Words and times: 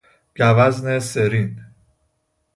گوزن 0.37 0.99
سرین 0.99 1.59